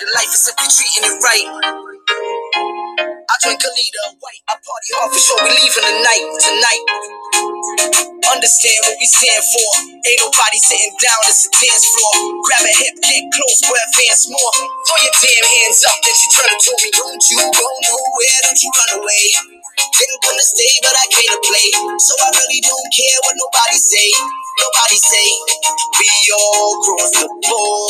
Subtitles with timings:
[0.00, 1.48] to life is simply treating it right.
[3.16, 4.42] I drink a liter of white.
[4.48, 5.40] I party hard for sure.
[5.44, 6.84] We leaving tonight, tonight.
[8.32, 9.70] Understand what we stand for.
[10.04, 12.14] Ain't nobody sitting down, it's a dance floor.
[12.46, 14.52] Grab a hip, get close, but advance more.
[14.86, 18.60] Throw your damn hands up, then she turn to me, Don't you go nowhere, don't
[18.62, 19.26] you run away.
[19.94, 21.68] Didn't to stay, but I came to play.
[21.98, 24.10] So I really don't care what nobody say.
[24.60, 25.28] Nobody say
[25.98, 27.85] we all cross the border.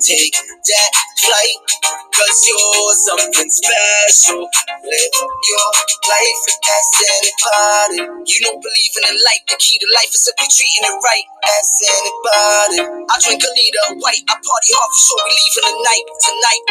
[0.00, 1.60] Take that flight,
[2.14, 4.40] cause you're something special.
[4.40, 5.70] Live your
[6.08, 8.02] life as anybody.
[8.26, 11.28] You don't believe in the light, the key to life is simply treating it right
[11.46, 12.78] as anybody.
[13.08, 15.22] I drink a liter of white, I party hard for sure.
[15.26, 16.64] We leaving tonight, tonight.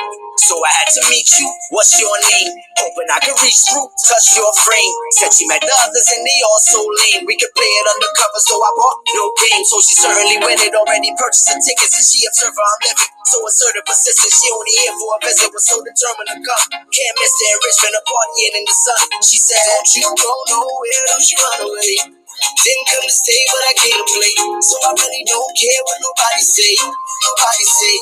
[0.43, 1.47] So I had to meet you.
[1.71, 2.51] What's your name?
[2.81, 4.95] Hoping I can reach through, touch your frame.
[5.19, 7.23] Said she met the others and they all so lame.
[7.25, 9.63] We could play it undercover, so I bought no game.
[9.65, 13.11] So she certainly went it already purchased the tickets and she observed how I'm living.
[13.31, 14.33] So assertive, persistent.
[14.33, 16.65] She only here for a visit, was so determined to come.
[16.91, 19.01] Can't miss the enrichment of partying in the sun.
[19.23, 22.14] She said, Don't you go nowhere, don't you run away.
[22.63, 24.35] Didn't come to stay, but I came to play.
[24.61, 26.75] So I really don't care what nobody say.
[26.79, 27.95] Nobody say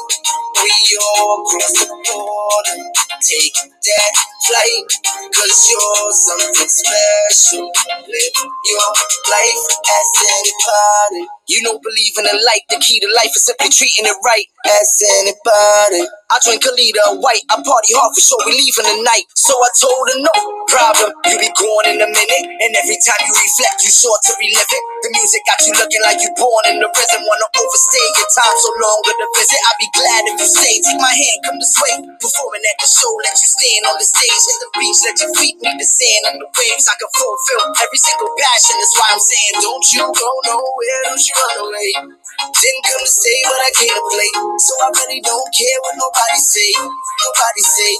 [0.64, 2.78] we all cross the border.
[3.22, 4.14] Take that
[4.48, 4.90] flight,
[5.36, 7.66] cause you're something special.
[7.70, 8.92] Live your
[9.30, 11.24] life as anybody.
[11.52, 14.48] You don't believe in the light, the key to life is simply treating it right
[14.80, 14.88] as
[15.20, 16.08] anybody.
[16.32, 19.28] I drink a liter white, I party hard for sure, we leaving tonight.
[19.36, 20.36] So I told her no
[20.72, 22.46] problem, you be gone in a minute.
[22.64, 24.84] And every time you reflect, you sure to relive it.
[25.04, 27.22] The music got you looking like you born in the rhythm.
[27.28, 29.60] Wanna overstay your time so longer to visit.
[29.68, 30.76] I'd be glad if you stay.
[30.80, 31.94] Take my hand, come this way.
[32.24, 34.32] Performing at the show, let you stand on the stage.
[34.48, 36.88] Hit the beach, let your feet meet the sand on the waves.
[36.88, 38.80] I can fulfill every single passion.
[38.80, 41.92] That's why I'm saying, don't you go nowhere, don't you run away.
[42.54, 44.32] Didn't come to stay, but I came to play.
[44.60, 46.72] So I really don't care what nobody say.
[46.78, 47.94] Nobody say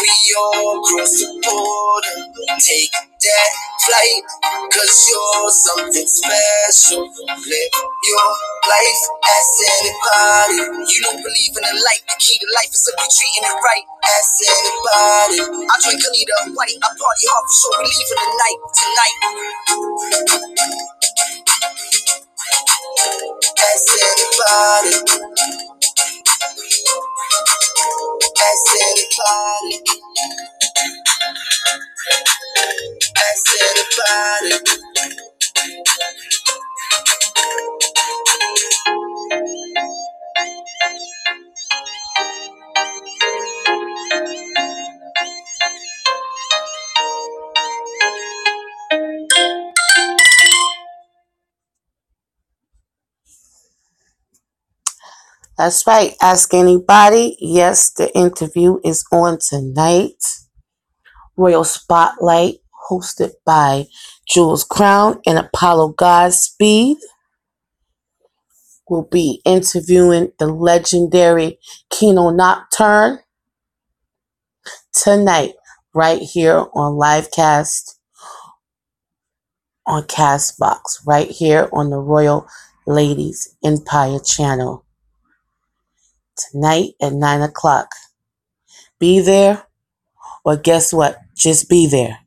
[0.00, 2.16] we all cross the border.
[2.58, 3.50] Take that
[3.86, 4.22] flight,
[4.72, 7.02] cause you're something special.
[7.06, 7.74] Live
[8.04, 8.28] your
[8.68, 9.48] life as
[9.78, 10.60] anybody.
[10.88, 13.86] You don't believe in the light, the key to life is simply treating it right
[14.04, 15.38] as anybody.
[15.68, 17.76] I drink a liter of white, I party hard for sure.
[17.82, 19.18] We leaving tonight, tonight.
[23.58, 24.96] As anybody.
[28.38, 29.76] As anybody.
[33.16, 34.91] As anybody.
[55.58, 56.14] That's right.
[56.20, 57.36] Ask anybody.
[57.38, 60.24] Yes, the interview is on tonight.
[61.36, 62.56] Royal Spotlight,
[62.90, 63.86] hosted by
[64.28, 66.96] Jules Crown and Apollo Godspeed,
[68.88, 71.58] will be interviewing the legendary
[71.90, 73.20] Kino Nocturne
[74.92, 75.54] tonight,
[75.94, 77.96] right here on Livecast
[79.86, 82.46] on Castbox, right here on the Royal
[82.86, 84.81] Ladies Empire channel.
[86.50, 87.88] Tonight at 9 o'clock.
[88.98, 89.66] Be there,
[90.44, 91.18] or guess what?
[91.36, 92.18] Just be there.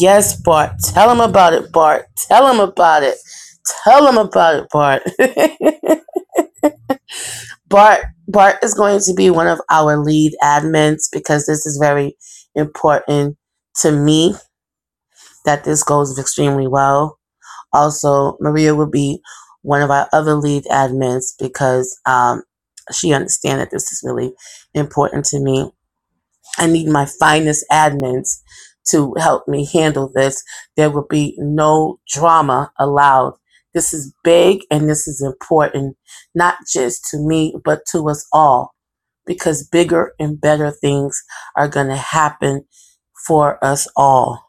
[0.00, 0.72] Yes, Bart.
[0.82, 2.06] Tell him about it, Bart.
[2.16, 3.16] Tell him about it.
[3.84, 5.02] Tell him about it, Bart.
[7.68, 12.16] Bart Bart is going to be one of our lead admins because this is very
[12.54, 13.36] important
[13.76, 14.34] to me
[15.44, 17.18] that this goes extremely well.
[17.72, 19.20] Also, Maria will be
[19.66, 22.44] one of our other lead admins because um,
[22.92, 24.32] she understands that this is really
[24.74, 25.68] important to me.
[26.56, 28.38] I need my finest admins
[28.90, 30.44] to help me handle this.
[30.76, 33.34] There will be no drama allowed.
[33.74, 35.96] This is big and this is important,
[36.32, 38.72] not just to me, but to us all,
[39.26, 41.20] because bigger and better things
[41.56, 42.66] are going to happen
[43.26, 44.44] for us all.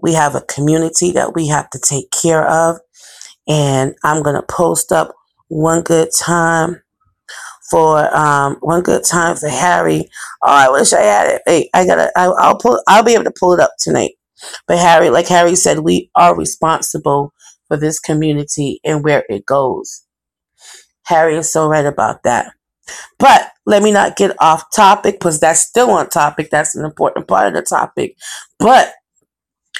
[0.00, 2.78] We have a community that we have to take care of,
[3.48, 5.14] and I'm to post up
[5.48, 6.82] one good time
[7.70, 10.08] for um one good time for Harry.
[10.42, 11.42] Oh, I wish I had it.
[11.46, 12.10] Hey, I gotta.
[12.16, 12.82] I, I'll pull.
[12.86, 14.12] I'll be able to pull it up tonight.
[14.66, 17.32] But Harry, like Harry said, we are responsible
[17.66, 20.04] for this community and where it goes.
[21.06, 22.52] Harry is so right about that.
[23.18, 26.50] But let me not get off topic because that's still on topic.
[26.50, 28.16] That's an important part of the topic.
[28.58, 28.92] But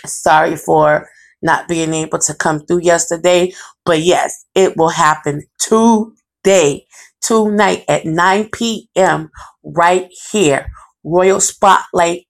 [0.07, 1.09] sorry for
[1.43, 3.53] not being able to come through yesterday.
[3.85, 6.87] But yes, it will happen today
[7.23, 9.31] tonight at 9 p.m.
[9.63, 10.71] right here.
[11.05, 12.27] Royal Spotlight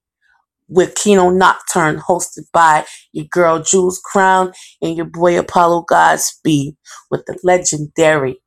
[0.67, 6.75] with Kino Nocturne, hosted by your girl Jules Crown and your boy Apollo Godspeed
[7.09, 8.39] with the legendary,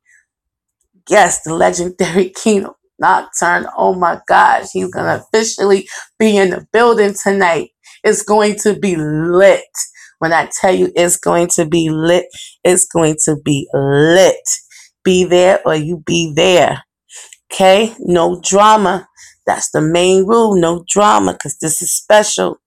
[1.09, 3.67] yes, the legendary Kino Nocturne.
[3.77, 5.89] Oh my gosh, he's gonna officially
[6.19, 7.71] be in the building tonight.
[8.05, 9.65] It's going to be lit.
[10.23, 12.27] When I tell you it's going to be lit,
[12.63, 14.37] it's going to be lit.
[15.03, 16.85] Be there or you be there.
[17.53, 17.93] Okay?
[17.99, 19.09] No drama.
[19.47, 20.55] That's the main rule.
[20.55, 22.61] No drama because this is special.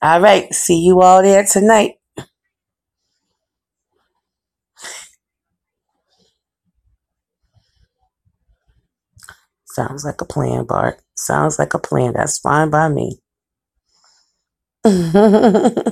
[0.00, 0.54] All right.
[0.54, 1.94] See you all there tonight.
[9.64, 11.00] Sounds like a plan, Bart.
[11.16, 12.12] Sounds like a plan.
[12.14, 13.18] That's fine by me.
[14.86, 15.82] all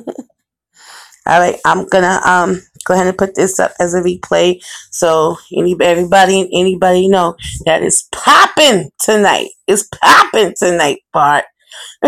[1.26, 1.58] right.
[1.64, 6.40] I'm gonna um go ahead and put this up as a replay so any everybody
[6.40, 7.36] and anybody know
[7.66, 9.50] that it's popping tonight.
[9.66, 11.44] It's popping tonight, Bart.